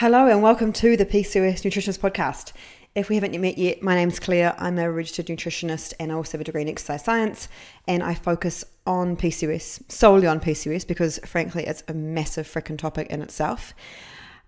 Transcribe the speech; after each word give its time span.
Hello 0.00 0.28
and 0.28 0.42
welcome 0.42 0.72
to 0.72 0.96
the 0.96 1.04
PCOS 1.04 1.60
Nutritionist 1.60 1.98
Podcast. 1.98 2.54
If 2.94 3.10
we 3.10 3.16
haven't 3.16 3.38
met 3.38 3.58
yet, 3.58 3.82
my 3.82 3.94
name's 3.94 4.18
Claire. 4.18 4.56
I'm 4.56 4.78
a 4.78 4.90
registered 4.90 5.26
nutritionist 5.26 5.92
and 6.00 6.10
I 6.10 6.14
also 6.14 6.32
have 6.32 6.40
a 6.40 6.44
degree 6.44 6.62
in 6.62 6.68
exercise 6.68 7.04
science. 7.04 7.50
And 7.86 8.02
I 8.02 8.14
focus 8.14 8.64
on 8.86 9.14
PCOS, 9.14 9.92
solely 9.92 10.26
on 10.26 10.40
PCOS, 10.40 10.86
because 10.86 11.18
frankly, 11.26 11.66
it's 11.66 11.84
a 11.86 11.92
massive 11.92 12.46
freaking 12.46 12.78
topic 12.78 13.08
in 13.08 13.20
itself. 13.20 13.74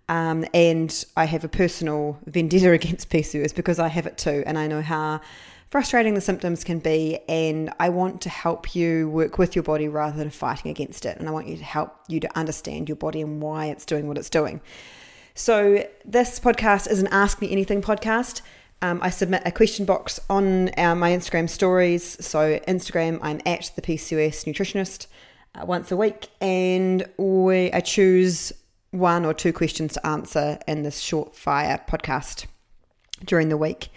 Um, 0.08 0.46
and 0.54 1.04
I 1.18 1.26
have 1.26 1.44
a 1.44 1.50
personal 1.50 2.18
vendetta 2.24 2.72
against 2.72 3.10
PCOS 3.10 3.54
because 3.54 3.78
I 3.78 3.88
have 3.88 4.06
it 4.06 4.16
too, 4.16 4.42
and 4.46 4.56
I 4.56 4.66
know 4.66 4.80
how 4.80 5.20
frustrating 5.68 6.14
the 6.14 6.22
symptoms 6.22 6.64
can 6.64 6.78
be. 6.78 7.18
And 7.28 7.70
I 7.78 7.90
want 7.90 8.22
to 8.22 8.30
help 8.30 8.74
you 8.74 9.10
work 9.10 9.36
with 9.36 9.54
your 9.54 9.64
body 9.64 9.86
rather 9.86 10.16
than 10.16 10.30
fighting 10.30 10.70
against 10.70 11.04
it. 11.04 11.18
And 11.18 11.28
I 11.28 11.30
want 11.30 11.46
you 11.46 11.58
to 11.58 11.64
help 11.64 11.94
you 12.08 12.20
to 12.20 12.38
understand 12.38 12.88
your 12.88 12.96
body 12.96 13.20
and 13.20 13.42
why 13.42 13.66
it's 13.66 13.84
doing 13.84 14.08
what 14.08 14.16
it's 14.16 14.30
doing. 14.30 14.62
So, 15.34 15.88
this 16.04 16.38
podcast 16.38 16.90
is 16.90 17.00
an 17.00 17.06
Ask 17.06 17.40
Me 17.40 17.50
Anything 17.50 17.80
podcast. 17.80 18.42
Um, 18.82 18.98
I 19.02 19.08
submit 19.08 19.40
a 19.46 19.50
question 19.50 19.86
box 19.86 20.20
on 20.28 20.68
our, 20.76 20.94
my 20.94 21.10
Instagram 21.10 21.48
stories. 21.48 22.22
So, 22.24 22.58
Instagram, 22.68 23.18
I'm 23.22 23.40
at 23.46 23.70
the 23.74 23.80
PCOS 23.80 24.44
nutritionist 24.44 25.06
uh, 25.54 25.64
once 25.64 25.90
a 25.90 25.96
week, 25.96 26.28
and 26.42 27.08
we, 27.16 27.72
I 27.72 27.80
choose 27.80 28.52
one 28.90 29.24
or 29.24 29.32
two 29.32 29.54
questions 29.54 29.94
to 29.94 30.06
answer 30.06 30.58
in 30.68 30.82
this 30.82 30.98
short 31.00 31.34
fire 31.34 31.82
podcast 31.88 32.44
during 33.24 33.48
the 33.48 33.56
week. 33.56 33.88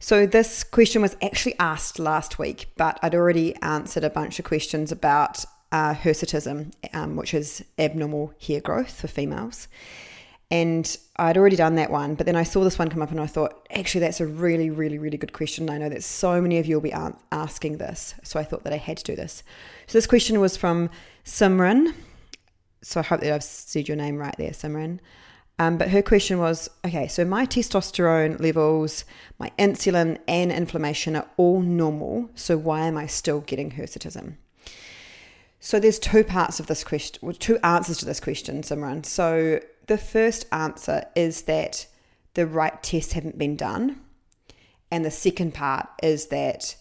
So, 0.00 0.26
this 0.26 0.64
question 0.64 1.00
was 1.00 1.16
actually 1.22 1.54
asked 1.60 2.00
last 2.00 2.40
week, 2.40 2.70
but 2.76 2.98
I'd 3.02 3.14
already 3.14 3.54
answered 3.62 4.02
a 4.02 4.10
bunch 4.10 4.40
of 4.40 4.44
questions 4.44 4.90
about 4.90 5.44
uh, 5.70 5.94
hirsutism, 5.94 6.72
um, 6.92 7.14
which 7.14 7.34
is 7.34 7.64
abnormal 7.78 8.34
hair 8.44 8.60
growth 8.60 9.00
for 9.00 9.06
females. 9.06 9.68
And 10.52 10.98
I'd 11.16 11.38
already 11.38 11.56
done 11.56 11.76
that 11.76 11.90
one, 11.90 12.14
but 12.14 12.26
then 12.26 12.36
I 12.36 12.42
saw 12.42 12.62
this 12.62 12.78
one 12.78 12.90
come 12.90 13.00
up 13.00 13.10
and 13.10 13.18
I 13.18 13.24
thought, 13.24 13.66
actually, 13.70 14.00
that's 14.02 14.20
a 14.20 14.26
really, 14.26 14.68
really, 14.68 14.98
really 14.98 15.16
good 15.16 15.32
question. 15.32 15.70
I 15.70 15.78
know 15.78 15.88
that 15.88 16.04
so 16.04 16.42
many 16.42 16.58
of 16.58 16.66
you 16.66 16.76
will 16.76 16.82
be 16.82 16.92
asking 16.92 17.78
this. 17.78 18.14
So 18.22 18.38
I 18.38 18.44
thought 18.44 18.62
that 18.64 18.72
I 18.74 18.76
had 18.76 18.98
to 18.98 19.02
do 19.02 19.16
this. 19.16 19.42
So 19.86 19.96
this 19.96 20.06
question 20.06 20.40
was 20.40 20.58
from 20.58 20.90
Simran. 21.24 21.94
So 22.82 23.00
I 23.00 23.02
hope 23.02 23.20
that 23.20 23.32
I've 23.32 23.42
said 23.42 23.88
your 23.88 23.96
name 23.96 24.18
right 24.18 24.36
there, 24.36 24.50
Simran. 24.50 24.98
Um, 25.58 25.78
but 25.78 25.88
her 25.88 26.02
question 26.02 26.38
was 26.38 26.68
okay, 26.84 27.08
so 27.08 27.24
my 27.24 27.46
testosterone 27.46 28.38
levels, 28.38 29.06
my 29.38 29.52
insulin, 29.58 30.18
and 30.28 30.52
inflammation 30.52 31.16
are 31.16 31.28
all 31.38 31.62
normal. 31.62 32.28
So 32.34 32.58
why 32.58 32.80
am 32.80 32.98
I 32.98 33.06
still 33.06 33.40
getting 33.40 33.70
hirsutism? 33.70 34.34
So 35.60 35.80
there's 35.80 35.98
two 35.98 36.24
parts 36.24 36.60
of 36.60 36.66
this 36.66 36.84
question, 36.84 37.32
two 37.38 37.58
answers 37.64 37.96
to 37.98 38.04
this 38.04 38.20
question, 38.20 38.60
Simran. 38.60 39.06
So 39.06 39.60
the 39.86 39.98
first 39.98 40.46
answer 40.52 41.04
is 41.14 41.42
that 41.42 41.86
the 42.34 42.46
right 42.46 42.82
tests 42.82 43.12
haven't 43.12 43.38
been 43.38 43.56
done. 43.56 44.00
And 44.90 45.04
the 45.04 45.10
second 45.10 45.54
part 45.54 45.88
is 46.02 46.26
that 46.26 46.76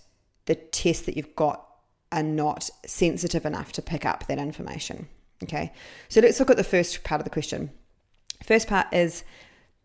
the 0.45 0.55
tests 0.55 1.05
that 1.05 1.15
you've 1.15 1.35
got 1.35 1.65
are 2.11 2.23
not 2.23 2.69
sensitive 2.85 3.45
enough 3.45 3.71
to 3.73 3.81
pick 3.81 4.05
up 4.05 4.27
that 4.27 4.37
information. 4.37 5.07
Okay, 5.43 5.71
so 6.09 6.21
let's 6.21 6.39
look 6.39 6.51
at 6.51 6.57
the 6.57 6.63
first 6.63 7.03
part 7.03 7.19
of 7.19 7.23
the 7.23 7.31
question. 7.31 7.71
First 8.43 8.67
part 8.67 8.87
is 8.93 9.23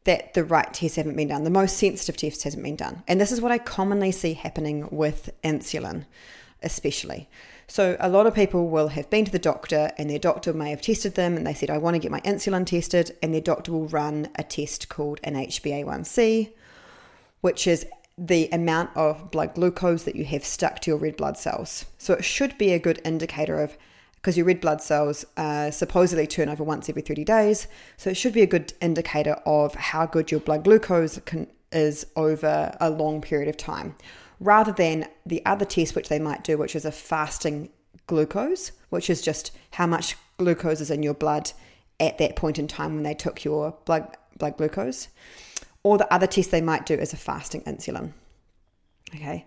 that 0.05 0.34
the 0.34 0.44
right 0.44 0.72
tests 0.72 0.97
haven't 0.97 1.17
been 1.17 1.28
done, 1.28 1.44
the 1.44 1.50
most 1.50 1.78
sensitive 1.78 2.17
tests 2.17 2.42
hasn't 2.44 2.62
been 2.62 2.77
done. 2.77 3.03
And 3.09 3.20
this 3.20 3.33
is 3.33 3.41
what 3.41 3.53
I 3.53 3.59
commonly 3.59 4.12
see 4.12 4.34
happening 4.34 4.89
with 4.91 5.31
insulin, 5.42 6.06
especially. 6.62 7.28
So, 7.69 7.97
a 7.98 8.09
lot 8.09 8.27
of 8.27 8.34
people 8.34 8.69
will 8.69 8.89
have 8.89 9.11
been 9.11 9.25
to 9.25 9.33
the 9.33 9.41
doctor, 9.41 9.91
and 9.98 10.09
their 10.09 10.20
doctor 10.20 10.53
may 10.53 10.70
have 10.70 10.81
tested 10.81 11.17
them, 11.17 11.36
and 11.36 11.45
they 11.45 11.55
said, 11.55 11.69
I 11.69 11.78
want 11.78 11.95
to 11.95 11.98
get 11.98 12.12
my 12.12 12.20
insulin 12.20 12.64
tested, 12.64 13.17
and 13.20 13.34
their 13.34 13.41
doctor 13.41 13.72
will 13.72 13.89
run 13.89 14.28
a 14.36 14.45
test 14.45 14.89
called 14.89 15.19
an 15.25 15.34
HbA1c, 15.34 16.53
which 17.41 17.67
is 17.67 17.84
the 18.17 18.48
amount 18.53 18.91
of 18.97 19.31
blood 19.33 19.55
glucose 19.55 20.05
that 20.05 20.14
you 20.14 20.25
have 20.25 20.44
stuck 20.44 20.81
to 20.81 20.92
your 20.92 20.98
red 20.98 21.17
blood 21.17 21.37
cells. 21.37 21.87
So, 21.99 22.15
it 22.15 22.25
should 22.25 22.56
be 22.56 22.72
a 22.72 22.78
good 22.78 23.00
indicator 23.05 23.60
of 23.60 23.76
because 24.15 24.37
your 24.37 24.47
red 24.47 24.60
blood 24.60 24.81
cells 24.81 25.25
uh, 25.37 25.71
supposedly 25.72 26.26
turn 26.26 26.49
over 26.49 26.62
once 26.62 26.88
every 26.88 27.03
30 27.03 27.25
days. 27.25 27.66
So, 27.97 28.10
it 28.10 28.16
should 28.16 28.32
be 28.32 28.43
a 28.43 28.47
good 28.47 28.75
indicator 28.81 29.41
of 29.44 29.75
how 29.75 30.06
good 30.06 30.31
your 30.31 30.41
blood 30.41 30.62
glucose 30.62 31.19
can, 31.25 31.49
is 31.72 32.06
over 32.15 32.76
a 32.81 32.91
long 32.91 33.21
period 33.21 33.49
of 33.49 33.56
time 33.56 33.97
rather 34.41 34.72
than 34.72 35.08
the 35.24 35.44
other 35.44 35.64
test 35.64 35.94
which 35.94 36.08
they 36.08 36.19
might 36.19 36.44
do, 36.44 36.58
which 36.58 36.76
is 36.76 36.84
a 36.84 36.92
fasting 36.92 37.70
glucose, 38.06 38.72
which 38.91 39.10
is 39.10 39.22
just 39.22 39.56
how 39.72 39.86
much 39.86 40.16
glucose 40.38 40.80
is 40.80 40.91
in 40.91 41.02
your 41.02 41.14
blood 41.14 41.52
at 41.98 42.19
that 42.19 42.36
point 42.36 42.58
in 42.58 42.69
time 42.69 42.94
when 42.94 43.02
they 43.02 43.14
took 43.14 43.44
your 43.44 43.76
blood 43.84 44.16
blood 44.38 44.56
glucose. 44.56 45.08
Or 45.82 45.98
the 45.98 46.12
other 46.12 46.26
test 46.26 46.50
they 46.50 46.60
might 46.60 46.84
do 46.84 46.94
is 46.94 47.12
a 47.12 47.16
fasting 47.16 47.62
insulin. 47.62 48.12
Okay. 49.14 49.46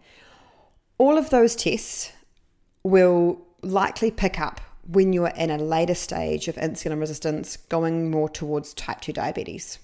All 0.98 1.18
of 1.18 1.30
those 1.30 1.56
tests 1.56 2.12
will 2.84 3.42
likely 3.62 4.10
pick 4.10 4.40
up 4.40 4.62
when 4.88 5.14
you're 5.14 5.28
in 5.28 5.52
a 5.52 5.58
later 5.58 5.94
stage 5.94 6.48
of 6.48 6.56
insulin 6.56 7.00
resistance 7.00 7.58
going 7.58 8.10
more 8.10 8.30
towards 8.30 8.74
type 8.74 9.02
2 9.02 9.14
diabetes. 9.14 9.80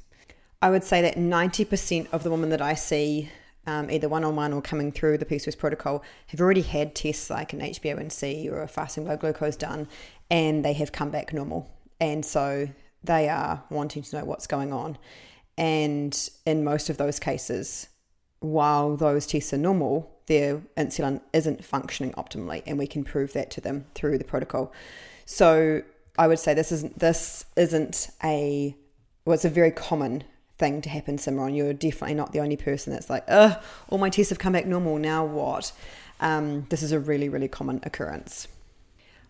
I 0.61 0.71
would 0.71 0.83
say 0.83 1.01
that 1.01 1.15
90% 1.15 2.07
of 2.11 2.23
the 2.23 2.31
women 2.31 2.49
that 2.49 2.61
I 2.61 2.73
see 2.73 3.29
um, 3.67 3.89
either 3.89 4.09
one 4.09 4.23
on 4.23 4.35
one 4.35 4.53
or 4.53 4.61
coming 4.61 4.91
through 4.91 5.17
the 5.17 5.25
PCOS 5.25 5.57
protocol, 5.57 6.03
have 6.27 6.41
already 6.41 6.61
had 6.61 6.95
tests 6.95 7.29
like 7.29 7.53
an 7.53 7.59
HbA1c 7.59 8.51
or 8.51 8.61
a 8.61 8.67
fasting 8.67 9.05
blood 9.05 9.19
glucose 9.19 9.55
done, 9.55 9.87
and 10.29 10.63
they 10.63 10.73
have 10.73 10.91
come 10.91 11.09
back 11.09 11.33
normal. 11.33 11.69
And 11.99 12.25
so 12.25 12.69
they 13.03 13.29
are 13.29 13.63
wanting 13.69 14.03
to 14.03 14.17
know 14.17 14.25
what's 14.25 14.47
going 14.47 14.73
on. 14.73 14.97
And 15.57 16.29
in 16.45 16.63
most 16.63 16.89
of 16.89 16.97
those 16.97 17.19
cases, 17.19 17.87
while 18.39 18.95
those 18.95 19.25
tests 19.25 19.53
are 19.53 19.57
normal, 19.57 20.11
their 20.27 20.61
insulin 20.77 21.21
isn't 21.33 21.63
functioning 21.63 22.13
optimally, 22.13 22.63
and 22.65 22.77
we 22.77 22.87
can 22.87 23.03
prove 23.03 23.33
that 23.33 23.51
to 23.51 23.61
them 23.61 23.85
through 23.93 24.17
the 24.17 24.23
protocol. 24.23 24.73
So 25.25 25.83
I 26.17 26.27
would 26.27 26.39
say 26.39 26.53
this 26.53 26.71
isn't 26.71 26.99
this 26.99 27.45
isn't 27.55 28.09
a 28.23 28.75
well, 29.25 29.33
it's 29.33 29.45
a 29.45 29.49
very 29.49 29.71
common 29.71 30.23
thing 30.57 30.81
to 30.81 30.89
happen, 30.89 31.17
Simran. 31.17 31.55
You're 31.55 31.73
definitely 31.73 32.16
not 32.16 32.31
the 32.31 32.39
only 32.39 32.57
person 32.57 32.93
that's 32.93 33.09
like, 33.09 33.23
ugh, 33.27 33.61
all 33.89 33.97
my 33.97 34.09
tests 34.09 34.29
have 34.29 34.39
come 34.39 34.53
back 34.53 34.66
normal. 34.66 34.97
Now 34.97 35.25
what? 35.25 35.71
Um, 36.19 36.66
this 36.69 36.81
is 36.81 36.91
a 36.91 36.99
really, 36.99 37.29
really 37.29 37.47
common 37.47 37.81
occurrence. 37.83 38.47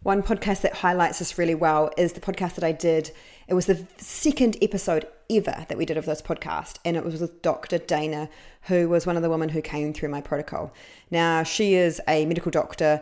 One 0.04 0.22
podcast 0.22 0.62
that 0.62 0.76
highlights 0.76 1.18
this 1.18 1.40
really 1.40 1.56
well 1.56 1.90
is 1.98 2.14
the 2.14 2.20
podcast 2.20 2.54
that 2.56 2.64
I 2.64 2.72
did. 2.72 3.10
It 3.48 3.56
was 3.56 3.66
the 3.66 3.88
second 3.98 4.56
episode 4.62 5.08
ever 5.32 5.66
that 5.68 5.80
we 5.80 5.86
did 5.86 5.98
of 5.98 6.06
this 6.06 6.22
podcast, 6.22 6.78
and 6.86 6.96
it 6.96 7.04
was 7.04 7.20
with 7.20 7.42
Dr. 7.42 7.80
Dana, 7.80 8.30
who 8.64 8.88
was 8.88 9.08
one 9.08 9.16
of 9.16 9.24
the 9.24 9.32
women 9.32 9.50
who 9.50 9.64
came 9.64 9.94
through 9.94 10.10
my 10.10 10.22
protocol. 10.22 10.72
Now, 11.10 11.42
she 11.42 11.74
is 11.74 12.00
a 12.08 12.28
medical 12.28 12.52
doctor. 12.52 13.02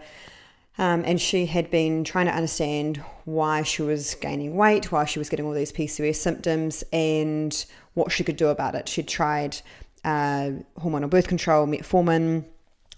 Um, 0.78 1.04
and 1.06 1.22
she 1.22 1.46
had 1.46 1.70
been 1.70 2.04
trying 2.04 2.26
to 2.26 2.36
understand 2.36 2.98
why 3.26 3.62
she 3.62 3.84
was 3.84 4.16
gaining 4.16 4.56
weight, 4.56 4.92
why 4.92 5.06
she 5.06 5.20
was 5.20 5.30
getting 5.30 5.46
all 5.46 5.54
these 5.54 5.72
PCOS 5.72 6.16
symptoms, 6.16 6.84
and 6.92 7.66
what 7.94 8.12
she 8.12 8.24
could 8.24 8.38
do 8.38 8.48
about 8.48 8.74
it. 8.74 8.90
She'd 8.90 9.08
tried 9.08 9.58
uh, 10.04 10.52
hormonal 10.80 11.10
birth 11.10 11.28
control, 11.28 11.68
metformin, 11.68 12.46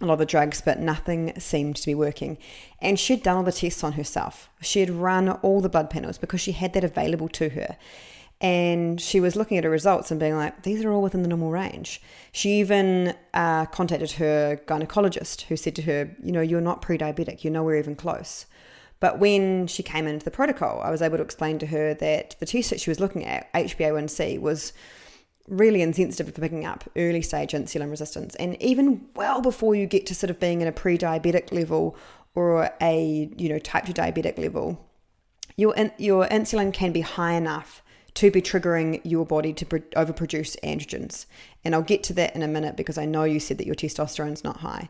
a 0.01 0.05
lot 0.05 0.13
of 0.13 0.19
the 0.19 0.25
drugs, 0.25 0.61
but 0.61 0.79
nothing 0.79 1.37
seemed 1.39 1.75
to 1.77 1.85
be 1.85 1.95
working. 1.95 2.37
And 2.81 2.99
she'd 2.99 3.23
done 3.23 3.37
all 3.37 3.43
the 3.43 3.51
tests 3.51 3.83
on 3.83 3.93
herself. 3.93 4.49
She 4.61 4.79
had 4.79 4.89
run 4.89 5.29
all 5.29 5.61
the 5.61 5.69
blood 5.69 5.89
panels 5.89 6.17
because 6.17 6.41
she 6.41 6.53
had 6.53 6.73
that 6.73 6.83
available 6.83 7.29
to 7.29 7.49
her. 7.49 7.77
And 8.41 8.99
she 8.99 9.19
was 9.19 9.35
looking 9.35 9.57
at 9.57 9.63
her 9.63 9.69
results 9.69 10.11
and 10.11 10.19
being 10.19 10.35
like, 10.35 10.63
these 10.63 10.83
are 10.83 10.91
all 10.91 11.01
within 11.01 11.21
the 11.21 11.29
normal 11.29 11.51
range. 11.51 12.01
She 12.31 12.59
even 12.59 13.15
uh, 13.33 13.65
contacted 13.67 14.11
her 14.11 14.59
gynecologist 14.67 15.43
who 15.43 15.55
said 15.55 15.75
to 15.77 15.81
her, 15.83 16.15
you 16.21 16.31
know, 16.31 16.41
you're 16.41 16.61
not 16.61 16.81
pre 16.81 16.97
diabetic, 16.97 17.43
you're 17.43 17.53
nowhere 17.53 17.77
even 17.77 17.95
close. 17.95 18.45
But 18.99 19.19
when 19.19 19.67
she 19.67 19.83
came 19.83 20.07
into 20.07 20.25
the 20.25 20.31
protocol, 20.31 20.81
I 20.81 20.89
was 20.89 21.01
able 21.01 21.17
to 21.17 21.23
explain 21.23 21.59
to 21.59 21.67
her 21.67 21.93
that 21.95 22.35
the 22.39 22.45
test 22.45 22.69
that 22.69 22.79
she 22.79 22.89
was 22.89 22.99
looking 22.99 23.25
at, 23.25 23.51
HbA1c, 23.53 24.39
was 24.39 24.73
really 25.47 25.81
insensitive 25.81 26.33
for 26.33 26.41
picking 26.41 26.65
up 26.65 26.83
early 26.95 27.21
stage 27.21 27.51
insulin 27.51 27.89
resistance. 27.89 28.35
And 28.35 28.61
even 28.61 29.05
well 29.15 29.41
before 29.41 29.75
you 29.75 29.85
get 29.85 30.05
to 30.07 30.15
sort 30.15 30.29
of 30.29 30.39
being 30.39 30.61
in 30.61 30.67
a 30.67 30.71
pre 30.71 30.97
diabetic 30.97 31.51
level 31.51 31.95
or 32.33 32.71
a 32.81 33.29
you 33.37 33.49
know 33.49 33.59
type 33.59 33.85
2 33.85 33.93
diabetic 33.93 34.37
level, 34.37 34.83
your, 35.55 35.75
your 35.97 36.27
insulin 36.27 36.73
can 36.73 36.91
be 36.91 37.01
high 37.01 37.33
enough 37.33 37.81
to 38.15 38.31
be 38.31 38.41
triggering 38.41 39.01
your 39.03 39.25
body 39.25 39.53
to 39.53 39.65
overproduce 39.65 40.57
androgens. 40.63 41.25
And 41.63 41.75
I'll 41.75 41.81
get 41.81 42.03
to 42.03 42.13
that 42.13 42.35
in 42.35 42.41
a 42.41 42.47
minute 42.47 42.75
because 42.75 42.97
I 42.97 43.05
know 43.05 43.23
you 43.23 43.39
said 43.39 43.57
that 43.57 43.65
your 43.65 43.75
testosterone's 43.75 44.43
not 44.43 44.57
high. 44.57 44.89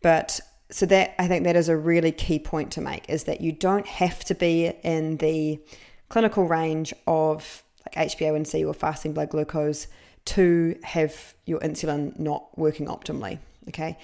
But 0.00 0.40
so 0.70 0.86
that 0.86 1.14
I 1.18 1.28
think 1.28 1.44
that 1.44 1.56
is 1.56 1.68
a 1.68 1.76
really 1.76 2.12
key 2.12 2.38
point 2.38 2.72
to 2.72 2.80
make 2.80 3.08
is 3.08 3.24
that 3.24 3.40
you 3.40 3.52
don't 3.52 3.86
have 3.86 4.24
to 4.24 4.34
be 4.34 4.72
in 4.82 5.18
the 5.18 5.60
clinical 6.08 6.44
range 6.44 6.94
of 7.06 7.62
like 7.86 8.10
HbA1c 8.10 8.66
or 8.66 8.74
fasting 8.74 9.12
blood 9.12 9.30
glucose 9.30 9.86
to 10.24 10.78
have 10.84 11.34
your 11.46 11.58
insulin 11.60 12.18
not 12.18 12.56
working 12.56 12.86
optimally. 12.86 13.38
Okay. 13.68 13.98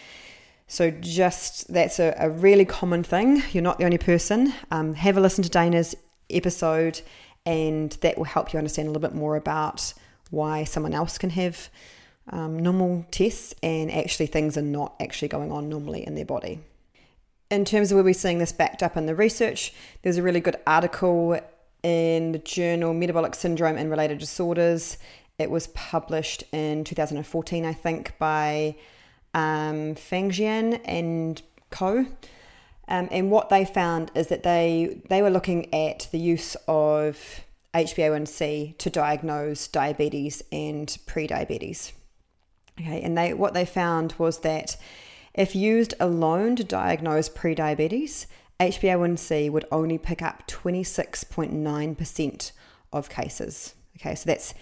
So, 0.67 0.91
just 0.91 1.73
that's 1.73 1.99
a, 1.99 2.15
a 2.19 2.29
really 2.29 2.67
common 2.67 3.03
thing. 3.03 3.43
You're 3.53 3.63
not 3.63 3.79
the 3.79 3.85
only 3.85 3.99
person. 3.99 4.53
Um, 4.71 4.95
have 4.95 5.17
a 5.17 5.21
listen 5.21 5.43
to 5.45 5.49
Dana's 5.49 5.95
episode, 6.29 7.01
and 7.49 7.93
that 8.03 8.19
will 8.19 8.25
help 8.25 8.53
you 8.53 8.59
understand 8.59 8.89
a 8.89 8.91
little 8.91 9.09
bit 9.09 9.17
more 9.17 9.35
about 9.35 9.95
why 10.29 10.65
someone 10.65 10.93
else 10.93 11.17
can 11.17 11.31
have 11.31 11.71
um, 12.29 12.59
normal 12.59 13.07
tests 13.11 13.55
and 13.63 13.91
actually 13.91 14.27
things 14.27 14.59
are 14.59 14.63
not 14.63 14.95
actually 15.01 15.29
going 15.29 15.51
on 15.51 15.71
normally 15.71 16.07
in 16.07 16.15
their 16.15 16.27
body. 16.27 16.61
In 17.51 17.65
terms 17.65 17.91
of 17.91 17.97
where 17.97 18.05
we're 18.05 18.13
seeing 18.13 18.37
this 18.37 18.53
backed 18.53 18.83
up 18.83 18.99
in 18.99 19.07
the 19.07 19.15
research, 19.15 19.73
there's 20.03 20.19
a 20.19 20.23
really 20.23 20.41
good 20.41 20.57
article 20.67 21.41
in 21.83 22.33
the 22.33 22.39
journal 22.39 22.93
Metabolic 22.93 23.35
Syndrome 23.35 23.79
and 23.79 23.91
Related 23.91 24.19
Disorders. 24.19 24.99
It 25.39 25.51
was 25.51 25.69
published 25.69 26.45
in 26.53 26.85
2014, 26.85 27.65
I 27.65 27.73
think, 27.73 28.19
by 28.19 28.77
um, 29.33 29.95
Fangjian 29.95 30.83
and 30.85 31.41
co. 31.71 32.05
Um, 32.89 33.09
and 33.11 33.31
what 33.31 33.51
they 33.51 33.65
found 33.65 34.11
is 34.15 34.29
that 34.29 34.43
they 34.43 35.01
they 35.09 35.23
were 35.23 35.31
looking 35.31 35.73
at 35.75 36.09
the 36.11 36.19
use 36.19 36.57
of 36.67 37.41
HbA1c 37.75 38.79
to 38.79 38.91
diagnose 38.91 39.69
diabetes 39.69 40.43
and 40.51 40.97
pre-diabetes. 41.07 41.93
Okay, 42.81 43.03
and 43.03 43.17
they 43.17 43.35
what 43.35 43.55
they 43.55 43.65
found 43.65 44.15
was 44.19 44.39
that 44.39 44.77
if 45.35 45.55
used 45.55 45.95
alone 46.01 46.57
to 46.57 46.65
diagnose 46.65 47.29
pre-diabetes, 47.29 48.27
HbA1c 48.59 49.51
would 49.51 49.67
only 49.71 49.99
pick 49.99 50.23
up 50.23 50.49
26.9% 50.49 52.53
of 52.93 53.09
cases. 53.09 53.75
Okay, 53.99 54.15
so 54.15 54.25
that's 54.27 54.55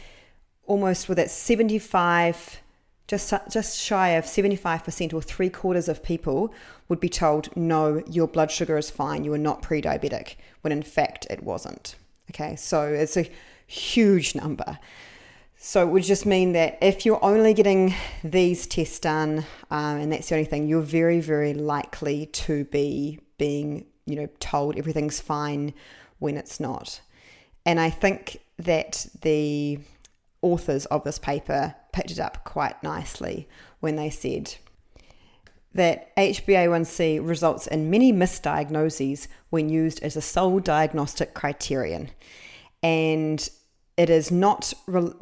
almost 0.67 1.09
well, 1.09 1.17
that's 1.17 1.33
75 1.33 2.61
just 3.07 3.33
just 3.51 3.79
shy 3.79 4.11
of 4.11 4.25
75% 4.25 5.15
or 5.15 5.23
three 5.23 5.49
quarters 5.49 5.89
of 5.89 6.03
people 6.03 6.53
would 6.89 7.01
be 7.01 7.09
told 7.09 7.55
no 7.57 8.03
your 8.09 8.27
blood 8.27 8.51
sugar 8.51 8.77
is 8.77 8.91
fine. 8.91 9.25
You 9.25 9.33
are 9.35 9.39
not 9.39 9.63
pre-diabetic 9.63 10.37
when 10.63 10.73
in 10.73 10.83
fact 10.83 11.27
it 11.31 11.43
wasn't. 11.43 11.97
Okay 12.31 12.57
so 12.57 12.83
it's 12.83 13.17
a 13.17 13.31
huge 13.67 14.35
number. 14.35 14.79
So 15.59 15.83
it 15.83 15.91
would 15.91 16.03
just 16.03 16.27
mean 16.27 16.53
that 16.53 16.79
if 16.83 17.07
you're 17.07 17.25
only 17.25 17.55
getting 17.55 17.95
these 18.23 18.67
tests 18.67 18.99
done 18.99 19.45
um, 19.71 19.97
and 19.99 20.13
that's 20.13 20.29
the 20.29 20.35
only 20.35 20.45
thing 20.45 20.67
you're 20.67 20.83
very 20.83 21.21
very 21.21 21.55
likely 21.55 22.27
to 22.27 22.65
be 22.65 23.21
being 23.39 23.87
you 24.05 24.17
know 24.17 24.29
told 24.41 24.77
everything's 24.77 25.21
fine 25.21 25.75
when 26.19 26.37
it's 26.37 26.59
not. 26.59 27.01
And 27.65 27.79
i 27.79 27.91
think 27.91 28.41
that 28.59 29.07
the 29.23 29.79
authors 30.47 30.87
of 30.87 31.05
this 31.05 31.19
paper 31.19 31.75
picked 31.93 32.11
it 32.11 32.21
up 32.21 32.45
quite 32.45 32.81
nicely 32.83 33.49
when 33.81 33.97
they 33.97 34.11
said 34.11 34.55
that 35.75 36.15
HbA1c 36.17 37.27
results 37.27 37.67
in 37.67 37.91
many 37.91 38.13
misdiagnoses 38.13 39.27
when 39.51 39.69
used 39.69 40.03
as 40.03 40.17
a 40.17 40.23
sole 40.23 40.61
diagnostic 40.61 41.35
criterion 41.35 42.11
and 42.83 43.51
it 43.97 44.09
is 44.11 44.31
not 44.31 44.73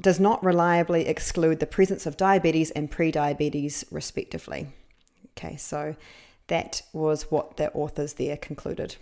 does 0.00 0.21
not 0.21 0.44
reliably 0.44 1.06
exclude 1.06 1.61
the 1.61 1.67
presence 1.67 2.06
of 2.06 2.17
diabetes 2.17 2.71
and 2.73 2.91
pre-diabetes 2.91 3.85
respectively. 3.91 4.67
Okay, 5.37 5.56
so 5.56 5.97
that 6.49 6.82
was 6.93 7.31
what 7.31 7.56
the 7.56 7.73
authors 7.73 8.15
there 8.15 8.37
concluded. 8.37 8.97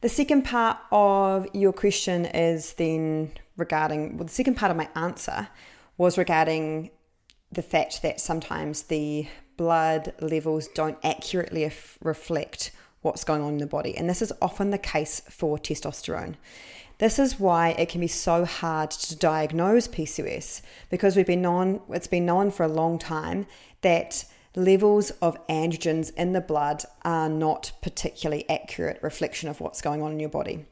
The 0.00 0.08
second 0.08 0.42
part 0.44 0.78
of 0.92 1.48
your 1.54 1.72
question 1.72 2.26
is 2.26 2.74
then 2.74 3.32
regarding 3.58 4.16
well, 4.16 4.24
the 4.24 4.32
second 4.32 4.54
part 4.54 4.70
of 4.70 4.78
my 4.78 4.88
answer 4.94 5.48
was 5.98 6.16
regarding 6.16 6.90
the 7.52 7.62
fact 7.62 8.00
that 8.02 8.20
sometimes 8.20 8.84
the 8.84 9.26
blood 9.58 10.14
levels 10.20 10.68
don't 10.68 10.98
accurately 11.02 11.70
reflect 12.02 12.70
what's 13.02 13.24
going 13.24 13.42
on 13.42 13.54
in 13.54 13.58
the 13.58 13.66
body. 13.66 13.96
And 13.96 14.08
this 14.08 14.22
is 14.22 14.32
often 14.40 14.70
the 14.70 14.78
case 14.78 15.20
for 15.28 15.58
testosterone. 15.58 16.36
This 16.98 17.18
is 17.18 17.38
why 17.38 17.70
it 17.70 17.88
can 17.88 18.00
be 18.00 18.08
so 18.08 18.44
hard 18.44 18.90
to 18.90 19.16
diagnose 19.16 19.86
PCOS 19.86 20.62
because 20.90 21.16
we've 21.16 21.26
been 21.26 21.42
known 21.42 21.80
it's 21.90 22.08
been 22.08 22.26
known 22.26 22.50
for 22.50 22.64
a 22.64 22.68
long 22.68 22.98
time 22.98 23.46
that 23.82 24.24
levels 24.56 25.10
of 25.22 25.46
androgens 25.46 26.12
in 26.16 26.32
the 26.32 26.40
blood 26.40 26.82
are 27.02 27.28
not 27.28 27.70
particularly 27.82 28.48
accurate 28.50 28.98
reflection 29.00 29.48
of 29.48 29.60
what's 29.60 29.80
going 29.80 30.02
on 30.02 30.10
in 30.12 30.18
your 30.20 30.28
body. 30.28 30.64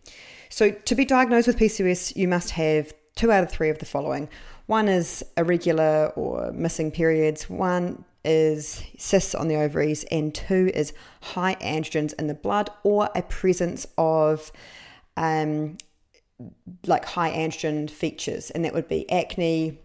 So 0.49 0.71
to 0.71 0.95
be 0.95 1.05
diagnosed 1.05 1.47
with 1.47 1.59
PCOS, 1.59 2.17
you 2.17 2.29
must 2.29 2.51
have 2.51 2.93
two 3.15 3.33
out 3.33 3.43
of 3.43 3.51
three 3.51 3.71
of 3.71 3.79
the 3.79 3.87
following. 3.87 4.29
One 4.67 4.89
is 4.89 5.25
irregular 5.37 6.13
or 6.17 6.53
missing 6.53 6.91
periods, 6.91 7.49
one 7.49 8.05
is 8.25 8.83
cysts 8.99 9.35
on 9.35 9.49
the 9.49 9.57
ovaries, 9.57 10.05
and 10.11 10.35
two 10.35 10.71
is 10.75 10.93
high 11.23 11.55
androgens 11.57 12.13
in 12.19 12.27
the 12.27 12.35
blood 12.35 12.71
or 12.83 13.09
a 13.15 13.23
presence 13.23 13.87
of 13.97 14.51
um, 15.17 15.79
like 16.87 17.05
high 17.05 17.31
androgen 17.31 17.89
features, 17.89 18.51
and 18.51 18.65
that 18.65 18.75
would 18.75 18.89
be 18.89 19.09
acne, 19.11 19.79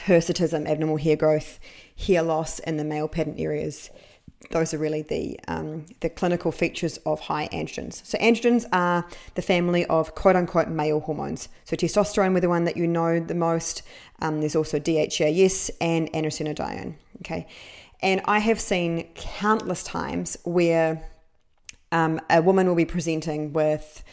hirsutism, 0.00 0.66
abnormal 0.66 0.96
hair 0.96 1.16
growth, 1.16 1.58
hair 1.98 2.22
loss 2.22 2.58
in 2.60 2.76
the 2.76 2.84
male 2.84 3.08
pattern 3.08 3.34
areas, 3.36 3.90
those 4.50 4.74
are 4.74 4.78
really 4.78 5.02
the 5.02 5.38
um, 5.48 5.86
the 6.00 6.08
clinical 6.08 6.52
features 6.52 6.98
of 7.06 7.20
high 7.20 7.48
androgens. 7.52 8.04
So 8.04 8.18
androgens 8.18 8.66
are 8.72 9.06
the 9.34 9.42
family 9.42 9.84
of 9.86 10.14
quote 10.14 10.36
unquote 10.36 10.68
male 10.68 11.00
hormones. 11.00 11.48
So 11.64 11.76
testosterone, 11.76 12.34
with 12.34 12.42
the 12.42 12.48
one 12.48 12.64
that 12.64 12.76
you 12.76 12.86
know 12.86 13.20
the 13.20 13.34
most. 13.34 13.82
Um, 14.20 14.38
there's 14.40 14.54
also 14.54 14.78
DHEAS 14.78 15.70
and 15.80 16.12
androstenedione. 16.12 16.94
Okay, 17.20 17.46
and 18.00 18.20
I 18.24 18.38
have 18.38 18.60
seen 18.60 19.08
countless 19.14 19.82
times 19.82 20.36
where 20.44 21.02
um, 21.90 22.20
a 22.30 22.40
woman 22.40 22.66
will 22.68 22.74
be 22.74 22.84
presenting 22.84 23.52
with 23.52 24.04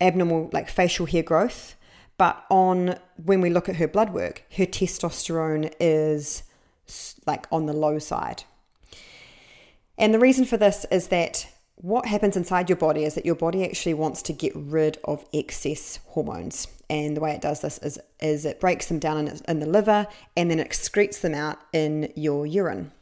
abnormal 0.00 0.50
like 0.52 0.68
facial 0.68 1.06
hair 1.06 1.22
growth, 1.22 1.74
but 2.18 2.44
on 2.50 2.98
when 3.22 3.40
we 3.40 3.50
look 3.50 3.68
at 3.68 3.76
her 3.76 3.88
blood 3.88 4.12
work, 4.12 4.44
her 4.56 4.66
testosterone 4.66 5.72
is 5.80 6.44
like 7.26 7.46
on 7.50 7.66
the 7.66 7.72
low 7.72 7.98
side 7.98 8.44
and 9.98 10.12
the 10.12 10.18
reason 10.18 10.44
for 10.44 10.56
this 10.56 10.84
is 10.90 11.08
that 11.08 11.46
what 11.76 12.06
happens 12.06 12.36
inside 12.36 12.68
your 12.68 12.76
body 12.76 13.04
is 13.04 13.14
that 13.14 13.26
your 13.26 13.34
body 13.34 13.64
actually 13.64 13.94
wants 13.94 14.22
to 14.22 14.32
get 14.32 14.52
rid 14.54 14.98
of 15.04 15.24
excess 15.32 15.98
hormones. 16.06 16.68
And 16.88 17.16
the 17.16 17.20
way 17.20 17.32
it 17.32 17.40
does 17.40 17.60
this 17.60 17.78
is, 17.78 17.98
is 18.20 18.44
it 18.44 18.60
breaks 18.60 18.86
them 18.86 18.98
down 18.98 19.26
in, 19.26 19.40
in 19.48 19.60
the 19.60 19.66
liver 19.66 20.06
and 20.36 20.50
then 20.50 20.58
excretes 20.58 21.20
them 21.20 21.34
out 21.34 21.58
in 21.72 22.12
your 22.14 22.46
urine. 22.46 22.92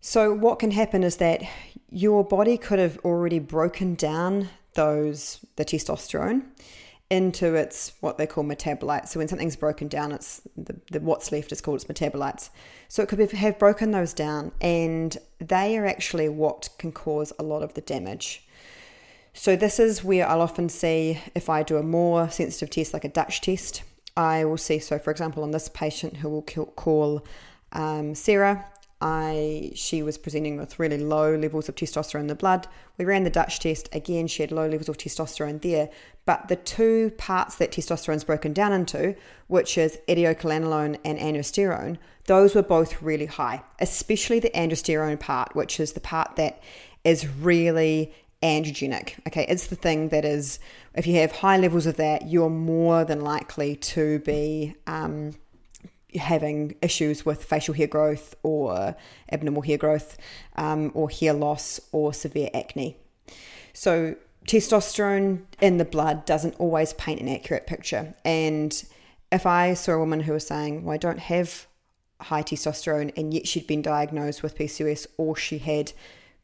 So, 0.00 0.34
what 0.34 0.58
can 0.58 0.72
happen 0.72 1.04
is 1.04 1.18
that 1.18 1.42
your 1.88 2.24
body 2.24 2.58
could 2.58 2.80
have 2.80 2.98
already 3.04 3.38
broken 3.38 3.94
down 3.94 4.48
those, 4.74 5.44
the 5.54 5.64
testosterone, 5.64 6.42
into 7.12 7.54
its 7.54 7.92
what 8.00 8.16
they 8.16 8.26
call 8.26 8.42
metabolites. 8.42 9.08
So 9.08 9.18
when 9.18 9.28
something's 9.28 9.54
broken 9.54 9.86
down, 9.86 10.12
it's 10.12 10.40
the, 10.56 10.74
the 10.90 10.98
what's 10.98 11.30
left 11.30 11.52
is 11.52 11.60
called 11.60 11.82
its 11.82 11.84
metabolites. 11.84 12.48
So 12.88 13.02
it 13.02 13.10
could 13.10 13.18
be, 13.18 13.36
have 13.36 13.58
broken 13.58 13.90
those 13.90 14.14
down, 14.14 14.50
and 14.62 15.18
they 15.38 15.76
are 15.76 15.84
actually 15.84 16.30
what 16.30 16.70
can 16.78 16.90
cause 16.90 17.30
a 17.38 17.42
lot 17.42 17.62
of 17.62 17.74
the 17.74 17.82
damage. 17.82 18.46
So 19.34 19.56
this 19.56 19.78
is 19.78 20.02
where 20.02 20.26
I'll 20.26 20.40
often 20.40 20.70
see 20.70 21.20
if 21.34 21.50
I 21.50 21.62
do 21.62 21.76
a 21.76 21.82
more 21.82 22.30
sensitive 22.30 22.70
test, 22.70 22.94
like 22.94 23.04
a 23.04 23.10
Dutch 23.10 23.42
test, 23.42 23.82
I 24.16 24.46
will 24.46 24.56
see. 24.56 24.78
So 24.78 24.98
for 24.98 25.10
example, 25.10 25.42
on 25.42 25.50
this 25.50 25.68
patient 25.68 26.16
who 26.16 26.30
will 26.30 26.42
call 26.42 27.26
um, 27.72 28.14
Sarah, 28.14 28.64
I 29.02 29.72
she 29.74 30.00
was 30.00 30.16
presenting 30.16 30.56
with 30.56 30.78
really 30.78 30.96
low 30.96 31.34
levels 31.34 31.68
of 31.68 31.74
testosterone 31.74 32.20
in 32.20 32.26
the 32.28 32.36
blood. 32.36 32.68
We 32.96 33.04
ran 33.04 33.24
the 33.24 33.30
Dutch 33.30 33.58
test 33.58 33.88
again. 33.92 34.28
She 34.28 34.42
had 34.42 34.52
low 34.52 34.68
levels 34.68 34.88
of 34.88 34.96
testosterone 34.96 35.60
there, 35.60 35.90
but 36.24 36.46
the 36.46 36.56
two 36.56 37.10
parts 37.18 37.56
that 37.56 37.72
testosterone 37.72 38.14
is 38.14 38.24
broken 38.24 38.52
down 38.52 38.72
into, 38.72 39.16
which 39.48 39.76
is 39.76 39.98
etiocholanolone 40.06 40.98
and 41.04 41.18
androsterone, 41.18 41.98
those 42.26 42.54
were 42.54 42.62
both 42.62 43.02
really 43.02 43.26
high. 43.26 43.64
Especially 43.80 44.38
the 44.38 44.50
androsterone 44.50 45.18
part, 45.18 45.56
which 45.56 45.80
is 45.80 45.94
the 45.94 46.00
part 46.00 46.36
that 46.36 46.62
is 47.02 47.26
really 47.26 48.14
androgenic. 48.40 49.14
Okay, 49.26 49.46
it's 49.48 49.66
the 49.66 49.76
thing 49.76 50.10
that 50.10 50.24
is, 50.24 50.60
if 50.94 51.08
you 51.08 51.16
have 51.16 51.32
high 51.32 51.56
levels 51.56 51.86
of 51.86 51.96
that, 51.96 52.28
you're 52.28 52.50
more 52.50 53.04
than 53.04 53.20
likely 53.20 53.74
to 53.76 54.20
be 54.20 54.76
um, 54.86 55.34
having 56.16 56.74
issues 56.82 57.24
with 57.24 57.44
facial 57.44 57.74
hair 57.74 57.86
growth 57.86 58.34
or 58.42 58.96
abnormal 59.30 59.62
hair 59.62 59.78
growth 59.78 60.18
um, 60.56 60.90
or 60.94 61.10
hair 61.10 61.32
loss 61.32 61.80
or 61.92 62.12
severe 62.12 62.50
acne. 62.54 62.96
So, 63.72 64.16
testosterone 64.46 65.42
in 65.60 65.78
the 65.78 65.84
blood 65.84 66.24
doesn't 66.24 66.56
always 66.56 66.92
paint 66.94 67.20
an 67.20 67.28
accurate 67.28 67.66
picture. 67.66 68.14
And 68.24 68.84
if 69.30 69.46
I 69.46 69.74
saw 69.74 69.92
a 69.92 69.98
woman 69.98 70.20
who 70.20 70.32
was 70.32 70.46
saying, 70.46 70.84
Well, 70.84 70.94
I 70.94 70.98
don't 70.98 71.20
have 71.20 71.66
high 72.20 72.42
testosterone, 72.42 73.12
and 73.16 73.32
yet 73.34 73.48
she'd 73.48 73.66
been 73.66 73.82
diagnosed 73.82 74.42
with 74.42 74.56
PCOS 74.56 75.06
or 75.16 75.36
she 75.36 75.58
had 75.58 75.92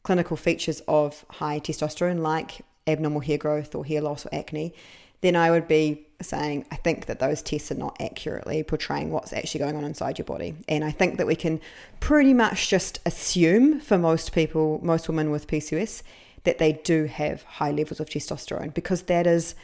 clinical 0.03 0.37
features 0.37 0.81
of 0.87 1.25
high 1.29 1.59
testosterone, 1.59 2.19
like 2.19 2.61
abnormal 2.87 3.21
hair 3.21 3.37
growth 3.37 3.75
or 3.75 3.85
hair 3.85 4.01
loss 4.01 4.25
or 4.25 4.33
acne, 4.33 4.73
then 5.21 5.35
I 5.35 5.51
would 5.51 5.67
be 5.67 6.07
saying, 6.21 6.65
I 6.71 6.75
think 6.75 7.05
that 7.05 7.19
those 7.19 7.41
tests 7.41 7.71
are 7.71 7.75
not 7.75 7.97
accurately 7.99 8.63
portraying 8.63 9.11
what's 9.11 9.33
actually 9.33 9.59
going 9.59 9.75
on 9.75 9.83
inside 9.83 10.17
your 10.17 10.25
body. 10.25 10.55
And 10.67 10.83
I 10.83 10.91
think 10.91 11.17
that 11.17 11.27
we 11.27 11.35
can 11.35 11.61
pretty 11.99 12.33
much 12.33 12.69
just 12.69 12.99
assume 13.05 13.79
for 13.79 13.97
most 13.97 14.33
people, 14.33 14.79
most 14.83 15.07
women 15.07 15.31
with 15.31 15.47
PCOS, 15.47 16.03
that 16.43 16.57
they 16.57 16.73
do 16.73 17.05
have 17.05 17.43
high 17.43 17.71
levels 17.71 17.99
of 17.99 18.09
testosterone 18.09 18.73
because 18.73 19.03
that 19.03 19.27
is 19.27 19.55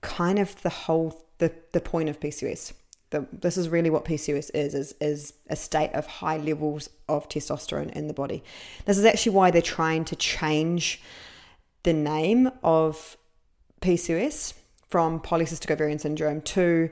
kind 0.00 0.38
of 0.38 0.60
the 0.62 0.70
whole 0.70 1.24
the, 1.38 1.52
the 1.72 1.80
point 1.80 2.08
of 2.08 2.20
PCOS. 2.20 2.72
The, 3.10 3.26
this 3.32 3.56
is 3.56 3.68
really 3.68 3.90
what 3.90 4.04
PCOS 4.04 4.50
is, 4.54 4.74
is, 4.74 4.94
is 5.00 5.34
a 5.48 5.56
state 5.56 5.92
of 5.92 6.06
high 6.06 6.36
levels 6.36 6.90
of 7.08 7.28
testosterone 7.28 7.92
in 7.92 8.08
the 8.08 8.14
body. 8.14 8.42
This 8.84 8.98
is 8.98 9.04
actually 9.04 9.32
why 9.36 9.50
they're 9.50 9.62
trying 9.62 10.04
to 10.06 10.16
change 10.16 11.02
the 11.82 11.92
name 11.92 12.50
of 12.62 13.16
PCOS 13.80 14.54
from 14.94 15.18
polycystic 15.18 15.72
ovarian 15.72 15.98
syndrome 15.98 16.40
to 16.40 16.88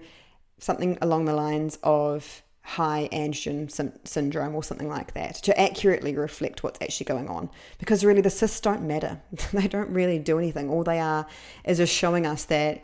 something 0.59 0.99
along 1.01 1.25
the 1.25 1.33
lines 1.33 1.79
of 1.85 2.43
high 2.63 3.09
androgen 3.13 3.71
syndrome 4.05 4.57
or 4.57 4.65
something 4.65 4.89
like 4.89 5.15
that 5.15 5.37
to 5.37 5.57
accurately 5.57 6.13
reflect 6.17 6.65
what's 6.65 6.81
actually 6.83 7.05
going 7.05 7.29
on. 7.29 7.49
Because 7.79 8.05
really 8.05 8.21
the 8.21 8.29
cysts 8.29 8.59
don't 8.59 8.83
matter. 8.83 9.21
They 9.53 9.69
don't 9.69 9.91
really 9.91 10.19
do 10.19 10.37
anything. 10.37 10.69
All 10.69 10.83
they 10.83 10.99
are 10.99 11.29
is 11.65 11.79
just 11.79 11.95
showing 11.95 12.27
us 12.27 12.45
that 12.47 12.83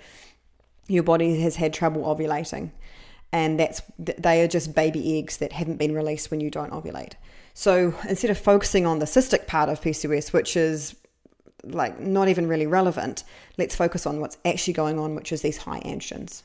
your 0.86 1.02
body 1.02 1.40
has 1.40 1.56
had 1.56 1.74
trouble 1.74 2.02
ovulating. 2.02 2.70
And 3.32 3.58
that's 3.58 3.82
they 3.98 4.40
are 4.42 4.46
just 4.46 4.72
baby 4.72 5.18
eggs 5.18 5.38
that 5.38 5.50
haven't 5.50 5.78
been 5.78 5.96
released 5.96 6.30
when 6.30 6.38
you 6.38 6.48
don't 6.48 6.70
ovulate. 6.70 7.14
So 7.54 7.92
instead 8.08 8.30
of 8.30 8.38
focusing 8.38 8.86
on 8.86 9.00
the 9.00 9.04
cystic 9.04 9.48
part 9.48 9.68
of 9.68 9.80
PCOS 9.80 10.32
which 10.32 10.56
is 10.56 10.94
like 11.64 11.98
not 11.98 12.28
even 12.28 12.46
really 12.46 12.66
relevant 12.66 13.24
let's 13.56 13.74
focus 13.74 14.06
on 14.06 14.20
what's 14.20 14.38
actually 14.44 14.72
going 14.72 14.98
on 14.98 15.14
which 15.14 15.32
is 15.32 15.42
these 15.42 15.58
high 15.58 15.80
androgens 15.80 16.42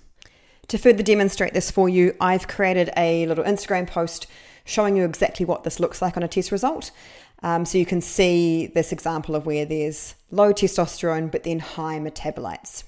to 0.67 0.77
further 0.77 1.03
demonstrate 1.03 1.53
this 1.53 1.69
for 1.69 1.89
you, 1.89 2.15
I've 2.19 2.47
created 2.47 2.89
a 2.95 3.25
little 3.25 3.43
Instagram 3.43 3.87
post 3.87 4.27
showing 4.65 4.95
you 4.95 5.03
exactly 5.03 5.45
what 5.45 5.63
this 5.63 5.79
looks 5.79 6.01
like 6.01 6.15
on 6.15 6.23
a 6.23 6.27
test 6.27 6.51
result. 6.51 6.91
Um, 7.41 7.65
so 7.65 7.77
you 7.77 7.85
can 7.85 7.99
see 7.99 8.67
this 8.67 8.93
example 8.93 9.35
of 9.35 9.45
where 9.45 9.65
there's 9.65 10.15
low 10.31 10.53
testosterone 10.53 11.29
but 11.29 11.43
then 11.43 11.59
high 11.59 11.99
metabolites. 11.99 12.85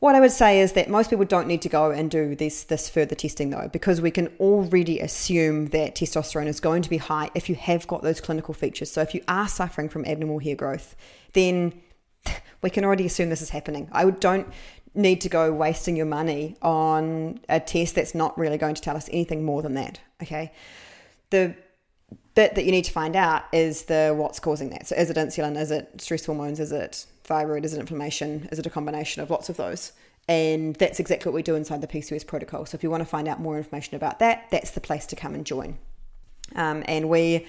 What 0.00 0.14
I 0.14 0.20
would 0.20 0.30
say 0.30 0.60
is 0.60 0.72
that 0.74 0.88
most 0.88 1.10
people 1.10 1.24
don't 1.24 1.48
need 1.48 1.62
to 1.62 1.68
go 1.68 1.90
and 1.90 2.08
do 2.08 2.36
this 2.36 2.62
this 2.62 2.88
further 2.88 3.16
testing 3.16 3.50
though, 3.50 3.68
because 3.72 4.00
we 4.00 4.12
can 4.12 4.28
already 4.38 5.00
assume 5.00 5.66
that 5.68 5.96
testosterone 5.96 6.46
is 6.46 6.60
going 6.60 6.82
to 6.82 6.90
be 6.90 6.98
high 6.98 7.30
if 7.34 7.48
you 7.48 7.56
have 7.56 7.86
got 7.88 8.02
those 8.02 8.20
clinical 8.20 8.54
features. 8.54 8.92
So 8.92 9.00
if 9.02 9.12
you 9.12 9.22
are 9.26 9.48
suffering 9.48 9.88
from 9.88 10.04
abnormal 10.04 10.38
hair 10.38 10.54
growth, 10.54 10.94
then 11.32 11.72
we 12.62 12.70
can 12.70 12.84
already 12.84 13.06
assume 13.06 13.28
this 13.28 13.42
is 13.42 13.50
happening. 13.50 13.88
I 13.90 14.08
don't 14.08 14.46
need 14.94 15.20
to 15.22 15.28
go 15.28 15.52
wasting 15.52 15.96
your 15.96 16.06
money 16.06 16.56
on 16.62 17.40
a 17.48 17.58
test 17.58 17.96
that's 17.96 18.14
not 18.14 18.38
really 18.38 18.58
going 18.58 18.74
to 18.76 18.82
tell 18.82 18.96
us 18.96 19.08
anything 19.12 19.44
more 19.44 19.62
than 19.62 19.74
that. 19.74 20.00
Okay. 20.22 20.52
The 21.30 21.56
bit 22.34 22.54
that 22.54 22.64
you 22.64 22.70
need 22.70 22.84
to 22.84 22.92
find 22.92 23.16
out 23.16 23.44
is 23.52 23.84
the 23.84 24.14
what's 24.16 24.38
causing 24.38 24.70
that. 24.70 24.86
So 24.86 24.94
is 24.94 25.10
it 25.10 25.16
insulin? 25.16 25.60
Is 25.60 25.72
it 25.72 26.00
stress 26.00 26.24
hormones? 26.24 26.60
Is 26.60 26.70
it 26.70 27.04
thyroid? 27.28 27.64
Is 27.64 27.74
an 27.74 27.80
inflammation? 27.80 28.48
Is 28.50 28.58
it 28.58 28.66
a 28.66 28.70
combination 28.70 29.22
of 29.22 29.30
lots 29.30 29.48
of 29.48 29.56
those? 29.56 29.92
And 30.28 30.74
that's 30.76 31.00
exactly 31.00 31.30
what 31.30 31.36
we 31.36 31.42
do 31.42 31.54
inside 31.54 31.80
the 31.80 31.86
PCOS 31.86 32.26
protocol. 32.26 32.66
So 32.66 32.74
if 32.74 32.82
you 32.82 32.90
want 32.90 33.02
to 33.02 33.06
find 33.08 33.28
out 33.28 33.40
more 33.40 33.56
information 33.56 33.94
about 33.94 34.18
that, 34.18 34.46
that's 34.50 34.72
the 34.72 34.80
place 34.80 35.06
to 35.06 35.16
come 35.16 35.34
and 35.34 35.46
join. 35.46 35.78
Um, 36.54 36.82
and 36.86 37.08
we 37.08 37.46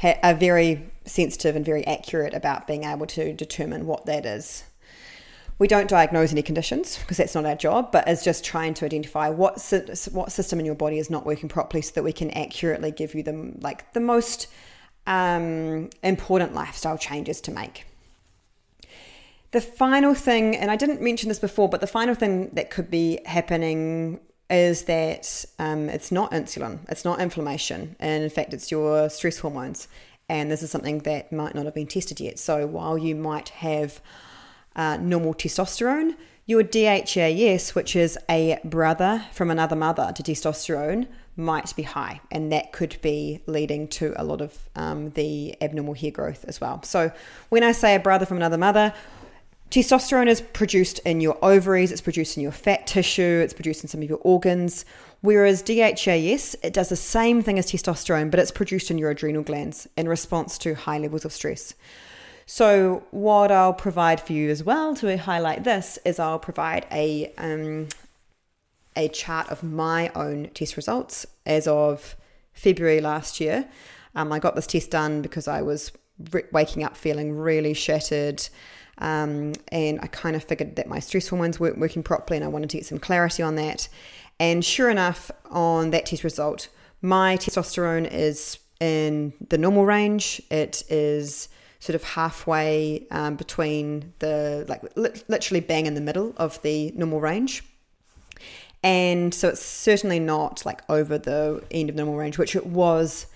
ha- 0.00 0.18
are 0.22 0.34
very 0.34 0.90
sensitive 1.04 1.56
and 1.56 1.64
very 1.64 1.86
accurate 1.86 2.34
about 2.34 2.66
being 2.66 2.84
able 2.84 3.06
to 3.06 3.32
determine 3.32 3.86
what 3.86 4.06
that 4.06 4.26
is 4.26 4.64
we 5.62 5.68
don't 5.68 5.88
diagnose 5.88 6.32
any 6.32 6.42
conditions 6.42 6.98
because 6.98 7.18
that's 7.18 7.36
not 7.36 7.44
our 7.44 7.54
job, 7.54 7.92
but 7.92 8.08
is 8.08 8.24
just 8.24 8.44
trying 8.44 8.74
to 8.74 8.84
identify 8.84 9.28
what 9.30 9.54
what 10.10 10.32
system 10.32 10.58
in 10.58 10.66
your 10.66 10.74
body 10.74 10.98
is 10.98 11.08
not 11.08 11.24
working 11.24 11.48
properly, 11.48 11.82
so 11.82 11.92
that 11.94 12.02
we 12.02 12.12
can 12.12 12.32
accurately 12.32 12.90
give 12.90 13.14
you 13.14 13.22
the 13.22 13.52
like 13.60 13.92
the 13.92 14.00
most 14.00 14.48
um, 15.06 15.88
important 16.02 16.52
lifestyle 16.52 16.98
changes 16.98 17.40
to 17.42 17.52
make. 17.52 17.84
The 19.52 19.60
final 19.60 20.14
thing, 20.14 20.56
and 20.56 20.70
I 20.70 20.76
didn't 20.76 21.00
mention 21.00 21.28
this 21.28 21.38
before, 21.38 21.68
but 21.68 21.80
the 21.80 21.86
final 21.86 22.14
thing 22.14 22.50
that 22.54 22.70
could 22.70 22.90
be 22.90 23.20
happening 23.26 24.20
is 24.50 24.84
that 24.84 25.44
um, 25.58 25.88
it's 25.88 26.10
not 26.10 26.32
insulin, 26.32 26.80
it's 26.88 27.04
not 27.04 27.20
inflammation, 27.20 27.96
and 28.00 28.22
in 28.22 28.30
fact, 28.30 28.52
it's 28.52 28.70
your 28.70 29.08
stress 29.08 29.38
hormones. 29.38 29.88
And 30.28 30.50
this 30.50 30.62
is 30.62 30.70
something 30.70 31.00
that 31.00 31.32
might 31.32 31.54
not 31.54 31.66
have 31.66 31.74
been 31.74 31.86
tested 31.86 32.18
yet. 32.18 32.38
So 32.38 32.66
while 32.66 32.96
you 32.96 33.14
might 33.14 33.50
have 33.50 34.00
uh, 34.76 34.96
normal 35.00 35.34
testosterone. 35.34 36.16
Your 36.46 36.62
DHEAS, 36.62 37.74
which 37.74 37.94
is 37.94 38.18
a 38.28 38.58
brother 38.64 39.24
from 39.32 39.50
another 39.50 39.76
mother 39.76 40.12
to 40.14 40.22
testosterone, 40.22 41.06
might 41.36 41.74
be 41.76 41.82
high, 41.82 42.20
and 42.30 42.52
that 42.52 42.72
could 42.72 42.96
be 43.00 43.42
leading 43.46 43.88
to 43.88 44.12
a 44.16 44.24
lot 44.24 44.40
of 44.40 44.68
um, 44.76 45.10
the 45.10 45.56
abnormal 45.62 45.94
hair 45.94 46.10
growth 46.10 46.44
as 46.46 46.60
well. 46.60 46.82
So, 46.82 47.10
when 47.48 47.62
I 47.62 47.72
say 47.72 47.94
a 47.94 48.00
brother 48.00 48.26
from 48.26 48.36
another 48.36 48.58
mother, 48.58 48.92
testosterone 49.72 50.28
is 50.28 50.42
produced 50.42 50.98
in 51.00 51.22
your 51.22 51.42
ovaries, 51.42 51.90
it's 51.90 52.02
produced 52.02 52.36
in 52.36 52.42
your 52.42 52.52
fat 52.52 52.86
tissue, 52.86 53.40
it's 53.42 53.54
produced 53.54 53.82
in 53.82 53.88
some 53.88 54.02
of 54.02 54.08
your 54.08 54.20
organs. 54.20 54.84
Whereas 55.22 55.62
DHEAS, 55.62 56.56
it 56.62 56.74
does 56.74 56.90
the 56.90 56.96
same 56.96 57.42
thing 57.42 57.58
as 57.58 57.72
testosterone, 57.72 58.30
but 58.30 58.38
it's 58.38 58.50
produced 58.50 58.90
in 58.90 58.98
your 58.98 59.10
adrenal 59.10 59.42
glands 59.42 59.88
in 59.96 60.08
response 60.08 60.58
to 60.58 60.74
high 60.74 60.98
levels 60.98 61.24
of 61.24 61.32
stress. 61.32 61.74
So, 62.44 63.04
what 63.12 63.50
I'll 63.50 63.72
provide 63.72 64.20
for 64.20 64.34
you 64.34 64.50
as 64.50 64.62
well 64.62 64.94
to 64.96 65.16
highlight 65.16 65.64
this 65.64 65.98
is 66.04 66.18
I'll 66.18 66.40
provide 66.40 66.86
a 66.90 67.32
um, 67.38 67.88
a 68.94 69.08
chart 69.08 69.48
of 69.48 69.62
my 69.62 70.10
own 70.14 70.50
test 70.52 70.76
results 70.76 71.24
as 71.46 71.66
of 71.66 72.14
February 72.52 73.00
last 73.00 73.40
year. 73.40 73.68
Um, 74.14 74.32
I 74.32 74.38
got 74.38 74.54
this 74.54 74.66
test 74.66 74.90
done 74.90 75.22
because 75.22 75.48
I 75.48 75.62
was 75.62 75.92
re- 76.30 76.42
waking 76.52 76.84
up 76.84 76.94
feeling 76.94 77.32
really 77.32 77.72
shattered. 77.72 78.46
Um, 79.02 79.52
and 79.72 80.00
I 80.00 80.06
kind 80.06 80.36
of 80.36 80.44
figured 80.44 80.76
that 80.76 80.86
my 80.86 81.00
stress 81.00 81.28
hormones 81.28 81.58
weren't 81.60 81.78
working 81.78 82.02
properly, 82.02 82.36
and 82.38 82.44
I 82.44 82.48
wanted 82.48 82.70
to 82.70 82.76
get 82.78 82.86
some 82.86 82.98
clarity 82.98 83.42
on 83.42 83.56
that. 83.56 83.88
And 84.40 84.64
sure 84.64 84.88
enough, 84.88 85.30
on 85.50 85.90
that 85.90 86.06
test 86.06 86.24
result, 86.24 86.68
my 87.02 87.36
testosterone 87.36 88.10
is 88.10 88.58
in 88.80 89.34
the 89.48 89.58
normal 89.58 89.84
range. 89.84 90.40
It 90.50 90.84
is 90.88 91.48
sort 91.80 91.96
of 91.96 92.04
halfway 92.04 93.06
um, 93.10 93.34
between 93.34 94.12
the 94.20 94.64
like 94.68 94.82
li- 94.96 95.10
literally 95.26 95.60
bang 95.60 95.86
in 95.86 95.94
the 95.94 96.00
middle 96.00 96.32
of 96.36 96.62
the 96.62 96.92
normal 96.94 97.20
range. 97.20 97.64
And 98.84 99.34
so 99.34 99.48
it's 99.48 99.64
certainly 99.64 100.20
not 100.20 100.64
like 100.64 100.80
over 100.88 101.18
the 101.18 101.62
end 101.72 101.90
of 101.90 101.96
normal 101.96 102.16
range, 102.16 102.38
which 102.38 102.54
it 102.54 102.66
was 102.66 103.26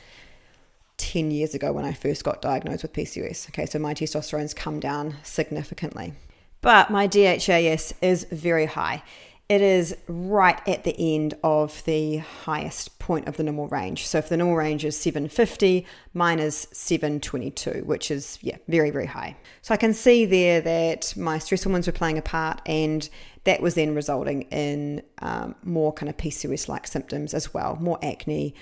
10 1.16 1.30
years 1.30 1.54
ago 1.54 1.73
when 1.73 1.85
I 1.85 1.92
first 1.92 2.25
got 2.25 2.42
diagnosed 2.42 2.82
with 2.82 2.92
PCOS. 2.92 3.49
Okay, 3.49 3.64
so 3.64 3.78
my 3.78 3.94
testosterone's 3.94 4.52
come 4.52 4.80
down 4.80 5.16
significantly. 5.23 6.12
But 6.61 6.90
my 6.90 7.06
DHEAS 7.06 7.94
is 8.02 8.25
very 8.30 8.66
high 8.66 9.02
it 9.49 9.61
is 9.61 9.96
right 10.08 10.61
at 10.68 10.82
the 10.82 11.14
end 11.14 11.35
of 11.44 11.85
the 11.85 12.16
highest 12.16 12.99
point 12.99 13.28
of 13.28 13.37
the 13.37 13.44
normal 13.44 13.68
range. 13.68 14.04
So 14.06 14.18
if 14.18 14.28
the 14.28 14.37
normal 14.37 14.56
range 14.56 14.85
is 14.85 14.99
750, 14.99 15.87
mine 16.14 16.40
is 16.40 16.66
722, 16.73 17.85
which 17.85 18.11
is, 18.11 18.40
yeah, 18.42 18.56
very, 18.66 18.90
very 18.90 19.06
high. 19.06 19.37
So 19.62 19.73
I 19.73 19.76
can 19.76 19.94
see 19.94 20.26
there 20.26 20.61
that 20.62 21.16
my 21.16 21.38
stress 21.38 21.62
hormones 21.62 21.87
were 21.87 21.92
playing 21.92 22.18
a 22.18 22.23
part, 22.23 22.61
and 22.66 23.08
that 23.44 23.62
was 23.62 23.75
then 23.75 23.94
resulting 23.94 24.42
in 24.42 25.02
um, 25.18 25.54
more 25.62 25.92
kind 25.92 26.11
of 26.11 26.16
PCOS 26.16 26.68
like 26.68 26.88
symptoms 26.88 27.32
as 27.32 27.54
well 27.54 27.76
more 27.80 28.00
acne, 28.02 28.52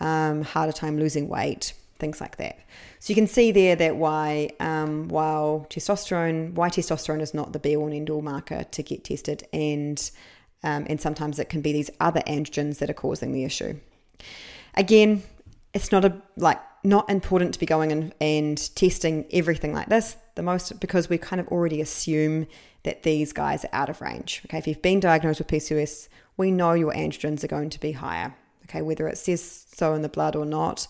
um, 0.00 0.42
harder 0.42 0.72
time 0.72 0.98
losing 0.98 1.26
weight, 1.26 1.72
things 1.98 2.20
like 2.20 2.36
that. 2.36 2.58
So 2.98 3.10
you 3.10 3.14
can 3.14 3.26
see 3.26 3.52
there 3.52 3.76
that 3.76 3.96
why, 3.96 4.50
um, 4.60 5.08
while 5.08 5.66
testosterone, 5.70 6.52
why 6.52 6.68
testosterone 6.68 7.20
is 7.20 7.34
not 7.34 7.52
the 7.52 7.58
be 7.58 7.76
all 7.76 7.86
and 7.86 7.94
end 7.94 8.10
all 8.10 8.22
marker 8.22 8.64
to 8.64 8.82
get 8.82 9.04
tested, 9.04 9.46
and 9.52 10.10
um, 10.62 10.86
and 10.88 11.00
sometimes 11.00 11.38
it 11.38 11.48
can 11.48 11.60
be 11.60 11.72
these 11.72 11.90
other 12.00 12.20
androgens 12.22 12.78
that 12.78 12.88
are 12.88 12.94
causing 12.94 13.32
the 13.32 13.44
issue. 13.44 13.78
Again, 14.74 15.22
it's 15.72 15.92
not 15.92 16.04
a 16.04 16.20
like 16.36 16.60
not 16.82 17.08
important 17.08 17.54
to 17.54 17.60
be 17.60 17.66
going 17.66 17.90
and, 17.90 18.14
and 18.20 18.74
testing 18.76 19.26
everything 19.32 19.72
like 19.72 19.88
this 19.88 20.16
the 20.34 20.42
most 20.42 20.78
because 20.80 21.08
we 21.08 21.18
kind 21.18 21.40
of 21.40 21.48
already 21.48 21.80
assume 21.80 22.46
that 22.82 23.02
these 23.02 23.32
guys 23.32 23.64
are 23.64 23.70
out 23.72 23.88
of 23.88 24.00
range. 24.00 24.42
Okay, 24.46 24.58
if 24.58 24.66
you've 24.66 24.82
been 24.82 25.00
diagnosed 25.00 25.38
with 25.38 25.48
PCOS, 25.48 26.08
we 26.36 26.50
know 26.50 26.72
your 26.72 26.92
androgens 26.92 27.42
are 27.44 27.48
going 27.48 27.70
to 27.70 27.80
be 27.80 27.92
higher. 27.92 28.34
Okay, 28.64 28.82
whether 28.82 29.08
it 29.08 29.18
says 29.18 29.66
so 29.74 29.94
in 29.94 30.02
the 30.02 30.08
blood 30.08 30.36
or 30.36 30.44
not, 30.44 30.86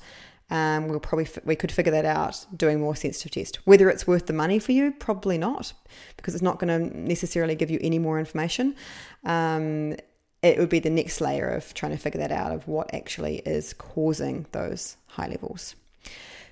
um, 0.51 0.89
we'll 0.89 1.01
probably 1.01 1.27
we 1.45 1.57
could 1.57 1.73
figure 1.73 1.93
that 1.93 2.05
out 2.05 2.47
doing 2.55 2.81
more 2.81 2.95
sensitive 2.95 3.33
test. 3.33 3.57
Whether 3.67 3.89
it's 3.89 4.07
worth 4.07 4.27
the 4.27 4.33
money 4.33 4.59
for 4.59 4.73
you, 4.73 4.93
probably 4.93 5.39
not, 5.39 5.73
because 6.17 6.35
it's 6.35 6.43
not 6.43 6.59
going 6.59 6.69
to 6.91 6.99
necessarily 6.99 7.55
give 7.55 7.71
you 7.71 7.79
any 7.81 7.99
more 7.99 8.19
information. 8.19 8.77
Um, 9.25 9.97
it 10.43 10.59
would 10.59 10.69
be 10.69 10.79
the 10.79 10.91
next 10.91 11.23
layer 11.23 11.49
of 11.49 11.73
trying 11.73 11.93
to 11.93 11.99
figure 11.99 12.21
that 12.21 12.31
out 12.31 12.53
of 12.53 12.69
what 12.69 12.93
actually 12.93 13.37
is 13.47 13.73
causing 13.73 14.47
those 14.53 14.99
high 15.07 15.27
levels. 15.29 15.75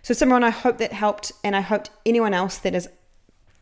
So, 0.03 0.15
Simran, 0.15 0.43
I 0.43 0.51
hope 0.51 0.79
that 0.79 0.93
helped, 0.93 1.33
and 1.45 1.55
I 1.55 1.61
hope 1.61 1.87
anyone 2.07 2.35
else 2.35 2.59
that 2.59 2.75
is 2.75 2.89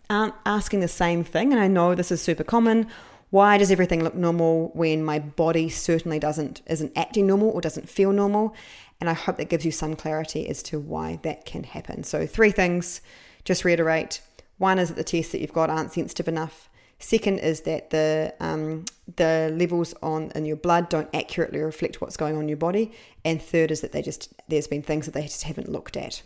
aren't 0.08 0.34
asking 0.46 0.80
the 0.80 0.88
same 0.88 1.24
thing, 1.24 1.52
and 1.52 1.60
I 1.60 1.68
know 1.68 1.94
this 1.94 2.10
is 2.12 2.22
super 2.22 2.44
common. 2.44 2.86
Why 3.30 3.58
does 3.58 3.70
everything 3.70 4.02
look 4.02 4.14
normal 4.14 4.70
when 4.74 5.04
my 5.04 5.18
body 5.20 5.68
certainly 5.68 6.18
doesn't 6.18 6.62
isn't 6.66 6.92
acting 6.96 7.26
normal 7.26 7.50
or 7.50 7.60
doesn't 7.60 7.88
feel 7.88 8.12
normal? 8.12 8.54
And 9.00 9.08
I 9.08 9.14
hope 9.14 9.36
that 9.38 9.48
gives 9.48 9.64
you 9.64 9.72
some 9.72 9.96
clarity 9.96 10.48
as 10.48 10.62
to 10.64 10.78
why 10.78 11.18
that 11.22 11.46
can 11.46 11.64
happen. 11.64 12.04
So, 12.04 12.26
three 12.26 12.50
things, 12.50 13.00
just 13.44 13.64
reiterate. 13.64 14.20
One 14.58 14.78
is 14.78 14.88
that 14.88 14.96
the 14.96 15.04
tests 15.04 15.32
that 15.32 15.40
you've 15.40 15.54
got 15.54 15.70
aren't 15.70 15.92
sensitive 15.92 16.28
enough. 16.28 16.68
Second 16.98 17.38
is 17.38 17.62
that 17.62 17.88
the 17.90 18.34
um, 18.40 18.84
the 19.16 19.50
levels 19.56 19.94
on 20.02 20.30
in 20.34 20.44
your 20.44 20.56
blood 20.56 20.90
don't 20.90 21.08
accurately 21.14 21.58
reflect 21.58 22.02
what's 22.02 22.16
going 22.16 22.36
on 22.36 22.42
in 22.42 22.48
your 22.48 22.58
body. 22.58 22.92
And 23.24 23.40
third 23.40 23.70
is 23.70 23.80
that 23.80 23.92
they 23.92 24.02
just 24.02 24.34
there's 24.48 24.66
been 24.66 24.82
things 24.82 25.06
that 25.06 25.12
they 25.12 25.22
just 25.22 25.44
haven't 25.44 25.70
looked 25.70 25.96
at. 25.96 26.22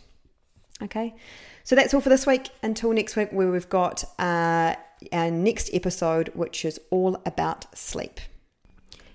Okay, 0.83 1.15
so 1.63 1.75
that's 1.75 1.93
all 1.93 2.01
for 2.01 2.09
this 2.09 2.27
week. 2.27 2.49
Until 2.61 2.91
next 2.91 3.15
week, 3.15 3.29
where 3.31 3.49
we've 3.49 3.69
got 3.69 4.03
uh, 4.19 4.75
our 5.13 5.31
next 5.31 5.69
episode, 5.73 6.29
which 6.33 6.65
is 6.65 6.77
all 6.91 7.21
about 7.25 7.77
sleep. 7.77 8.19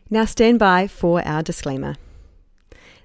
Now 0.08 0.24
stand 0.24 0.58
by 0.58 0.86
for 0.86 1.22
our 1.26 1.42
disclaimer. 1.42 1.96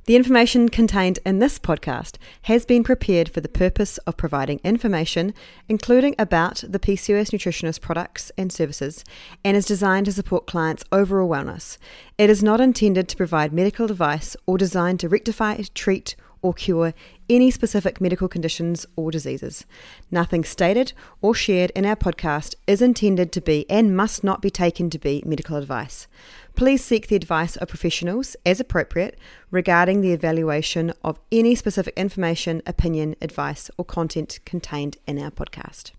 The 0.06 0.16
information 0.16 0.70
contained 0.70 1.18
in 1.26 1.40
this 1.40 1.58
podcast 1.58 2.18
has 2.44 2.64
been 2.64 2.84
prepared 2.84 3.28
for 3.28 3.42
the 3.42 3.50
purpose 3.50 3.98
of 4.00 4.18
providing 4.18 4.60
information, 4.64 5.34
including 5.68 6.14
about 6.20 6.64
the 6.68 6.78
PCOS 6.78 7.32
nutritionist 7.32 7.82
products 7.82 8.32
and 8.38 8.54
services, 8.54 9.04
and 9.44 9.58
is 9.58 9.66
designed 9.66 10.06
to 10.06 10.12
support 10.12 10.46
clients' 10.46 10.84
overall 10.92 11.28
wellness. 11.28 11.80
It 12.20 12.30
is 12.30 12.44
not 12.44 12.62
intended 12.62 13.10
to 13.10 13.18
provide 13.18 13.52
medical 13.52 13.90
advice 13.90 14.38
or 14.46 14.60
designed 14.60 15.00
to 15.00 15.10
rectify, 15.10 15.60
treat, 15.74 16.16
or 16.46 16.54
cure 16.54 16.94
any 17.28 17.50
specific 17.50 18.00
medical 18.00 18.28
conditions 18.28 18.86
or 18.96 19.10
diseases. 19.10 19.66
Nothing 20.12 20.44
stated 20.44 20.94
or 21.20 21.34
shared 21.34 21.72
in 21.72 21.88
our 21.88 21.96
podcast 21.96 22.54
is 22.68 22.84
intended 22.84 23.32
to 23.32 23.42
be 23.42 23.66
and 23.68 23.98
must 23.98 24.24
not 24.24 24.44
be 24.44 24.52
taken 24.52 24.92
to 24.92 25.00
be 25.00 25.24
medical 25.26 25.58
advice. 25.58 26.08
Please 26.56 26.86
seek 26.86 27.08
the 27.08 27.16
advice 27.16 27.56
of 27.56 27.70
professionals 27.70 28.36
as 28.46 28.60
appropriate 28.60 29.18
regarding 29.50 30.02
the 30.02 30.12
evaluation 30.12 30.94
of 31.04 31.20
any 31.32 31.56
specific 31.56 31.96
information, 31.98 32.62
opinion, 32.68 33.16
advice, 33.24 33.72
or 33.76 33.84
content 33.84 34.38
contained 34.46 34.98
in 35.08 35.18
our 35.18 35.32
podcast. 35.32 35.94